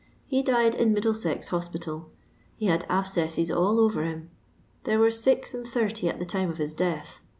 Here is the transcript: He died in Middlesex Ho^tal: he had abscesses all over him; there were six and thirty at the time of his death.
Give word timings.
He 0.25 0.41
died 0.41 0.73
in 0.73 0.93
Middlesex 0.93 1.51
Ho^tal: 1.51 2.05
he 2.57 2.65
had 2.65 2.87
abscesses 2.89 3.51
all 3.51 3.79
over 3.79 4.03
him; 4.03 4.31
there 4.83 4.97
were 4.97 5.11
six 5.11 5.53
and 5.53 5.63
thirty 5.67 6.09
at 6.09 6.17
the 6.17 6.25
time 6.25 6.49
of 6.49 6.57
his 6.57 6.73
death. 6.73 7.19